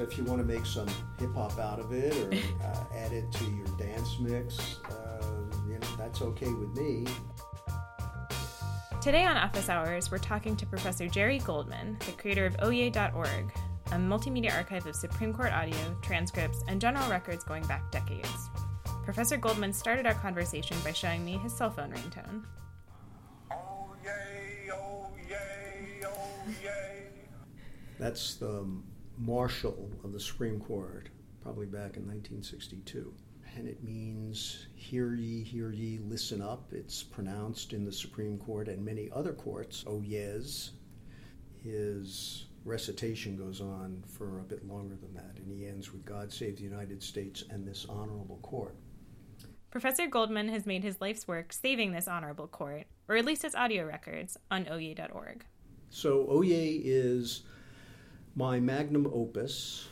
[0.00, 2.32] If you want to make some hip hop out of it or
[2.66, 5.22] uh, add it to your dance mix, uh,
[5.68, 7.04] you know, that's okay with me.
[9.02, 13.52] Today on Office Hours, we're talking to Professor Jerry Goldman, the creator of Oyez.org,
[13.86, 18.50] a multimedia archive of Supreme Court audio, transcripts, and general records going back decades.
[19.04, 22.44] Professor Goldman started our conversation by showing me his cell phone ringtone.
[23.50, 27.06] Oh yay, oh yay, oh yay.
[27.98, 28.66] That's the
[29.20, 31.10] marshal of the Supreme Court,
[31.42, 33.12] probably back in 1962.
[33.56, 36.72] And it means, hear ye, hear ye, listen up.
[36.72, 40.70] It's pronounced in the Supreme Court and many other courts, oh, Oyez.
[41.62, 46.32] His recitation goes on for a bit longer than that, and he ends with God
[46.32, 48.76] save the United States and this honorable court.
[49.70, 53.54] Professor Goldman has made his life's work saving this honorable court, or at least its
[53.54, 55.44] audio records, on Oyez.org.
[55.90, 57.42] So, Oyez is
[58.40, 59.86] my magnum opus,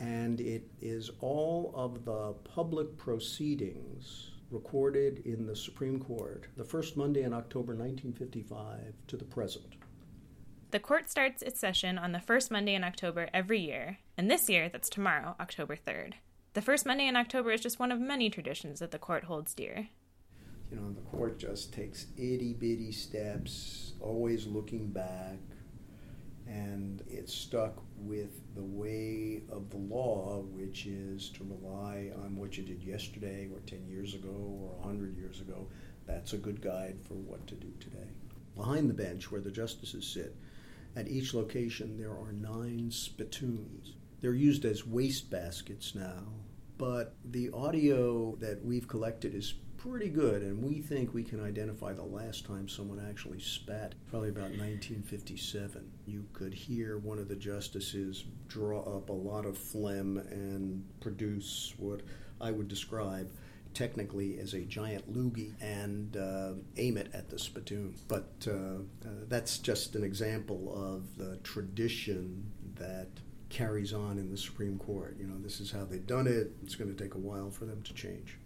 [0.00, 6.96] and it is all of the public proceedings recorded in the Supreme Court the first
[6.96, 9.76] Monday in October 1955 to the present.
[10.72, 14.50] The court starts its session on the first Monday in October every year, and this
[14.50, 16.14] year that's tomorrow, October 3rd.
[16.54, 19.54] The first Monday in October is just one of many traditions that the court holds
[19.54, 19.86] dear.
[20.72, 25.38] You know, the court just takes itty bitty steps, always looking back,
[26.48, 32.56] and it's stuck with the way of the law, which is to rely on what
[32.56, 35.66] you did yesterday or 10 years ago or 100 years ago.
[36.06, 38.08] That's a good guide for what to do today.
[38.56, 40.34] Behind the bench where the justices sit,
[40.96, 43.94] at each location there are nine spittoons.
[44.20, 46.24] They're used as waste baskets now,
[46.78, 51.92] but the audio that we've collected is pretty good, and we think we can identify
[51.92, 55.90] the last time someone actually spat, probably about 1957.
[56.06, 61.74] You could hear one of the justices draw up a lot of phlegm and produce
[61.78, 62.02] what
[62.40, 63.30] I would describe
[63.74, 67.94] technically as a giant loogie and uh, aim it at the spittoon.
[68.08, 73.08] But uh, uh, that's just an example of the tradition that
[73.50, 75.16] carries on in the Supreme Court.
[75.20, 76.50] You know, this is how they've done it.
[76.62, 78.38] It's going to take a while for them to change.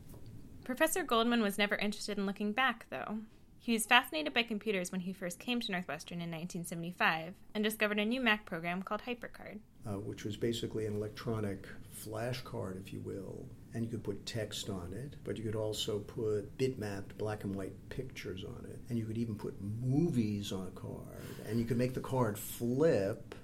[0.65, 3.19] Professor Goldman was never interested in looking back, though.
[3.59, 7.99] He was fascinated by computers when he first came to Northwestern in 1975 and discovered
[7.99, 9.59] a new Mac program called HyperCard.
[9.87, 14.69] Uh, which was basically an electronic flashcard, if you will, and you could put text
[14.69, 18.99] on it, but you could also put bitmapped black and white pictures on it, and
[18.99, 23.35] you could even put movies on a card, and you could make the card flip.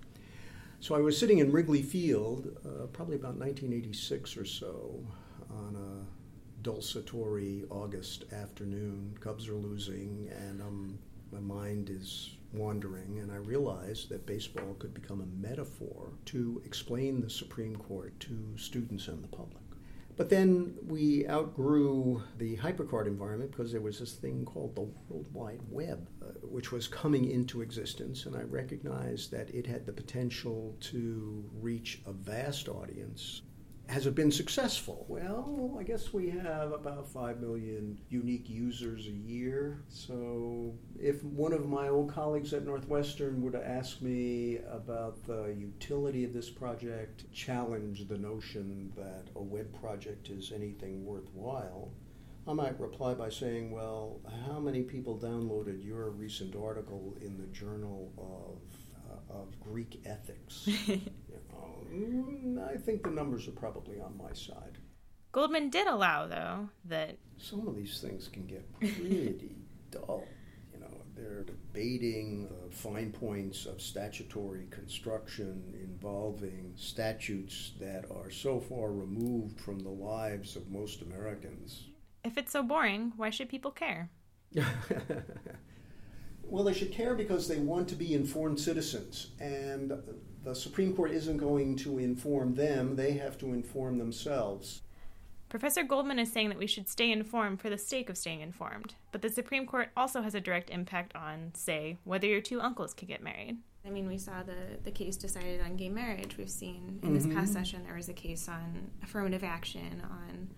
[0.80, 5.04] So I was sitting in Wrigley Field, uh, probably about 1986 or so,
[5.50, 6.07] on a
[6.62, 9.16] dulcetory August afternoon.
[9.20, 10.98] Cubs are losing, and um,
[11.32, 17.20] my mind is wandering, and I realized that baseball could become a metaphor to explain
[17.20, 19.62] the Supreme Court to students and the public.
[20.16, 25.28] But then we outgrew the hypercard environment because there was this thing called the World
[25.32, 29.92] Wide Web, uh, which was coming into existence, and I recognized that it had the
[29.92, 33.42] potential to reach a vast audience
[33.88, 35.06] has it been successful?
[35.08, 39.82] Well, I guess we have about 5 million unique users a year.
[39.88, 45.54] So, if one of my old colleagues at Northwestern were to ask me about the
[45.58, 51.90] utility of this project, challenge the notion that a web project is anything worthwhile,
[52.46, 57.46] I might reply by saying, Well, how many people downloaded your recent article in the
[57.46, 58.58] Journal of,
[59.30, 60.68] of Greek Ethics?
[61.92, 64.78] Mm, I think the numbers are probably on my side.
[65.32, 69.54] Goldman did allow, though, that some of these things can get pretty
[69.90, 70.24] dull.
[70.72, 78.58] You know, they're debating the fine points of statutory construction involving statutes that are so
[78.58, 81.84] far removed from the lives of most Americans.
[82.24, 84.10] If it's so boring, why should people care?
[86.50, 89.28] well, they should care because they want to be informed citizens.
[89.40, 89.92] And
[90.44, 94.82] the Supreme Court isn't going to inform them, they have to inform themselves.
[95.48, 98.94] Professor Goldman is saying that we should stay informed for the sake of staying informed,
[99.12, 102.92] but the Supreme Court also has a direct impact on, say, whether your two uncles
[102.92, 103.56] could get married.
[103.86, 106.36] I mean, we saw the, the case decided on gay marriage.
[106.36, 107.38] We've seen in this mm-hmm.
[107.38, 110.50] past session there was a case on affirmative action, on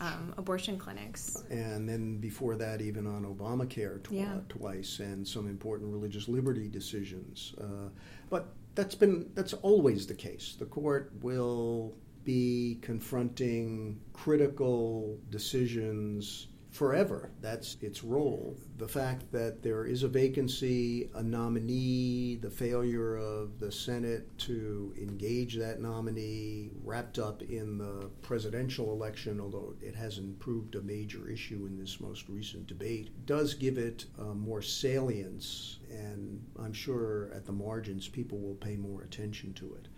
[0.00, 1.44] um, abortion clinics.
[1.50, 4.38] And then before that, even on Obamacare tw- yeah.
[4.48, 7.54] twice and some important religious liberty decisions.
[7.60, 7.88] Uh,
[8.30, 10.56] but that's been that's always the case.
[10.58, 11.94] The court will
[12.24, 17.30] be confronting critical decisions forever.
[17.40, 18.56] That's its role.
[18.76, 24.94] The fact that there is a vacancy, a nominee, the failure of the Senate to
[25.00, 31.28] engage that nominee, wrapped up in the presidential election, although it hasn't proved a major
[31.28, 37.30] issue in this most recent debate, does give it uh, more salience, and I'm sure
[37.34, 39.88] at the margins people will pay more attention to it.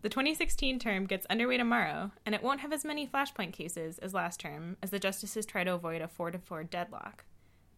[0.00, 4.14] The 2016 term gets underway tomorrow, and it won't have as many flashpoint cases as
[4.14, 7.24] last term as the justices try to avoid a 4 to 4 deadlock.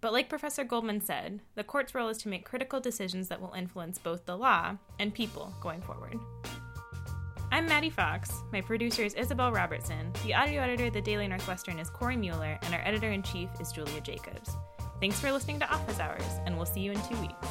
[0.03, 3.55] But like Professor Goldman said, the court's role is to make critical decisions that will
[3.55, 6.19] influence both the law and people going forward.
[7.51, 8.31] I'm Maddie Fox.
[8.53, 10.13] My producer is Isabel Robertson.
[10.23, 13.49] The audio editor of the Daily Northwestern is Corey Mueller, and our editor in chief
[13.59, 14.57] is Julia Jacobs.
[15.01, 17.49] Thanks for listening to Office Hours, and we'll see you in two weeks.